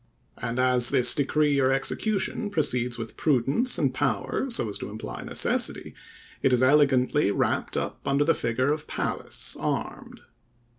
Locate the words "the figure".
8.23-8.73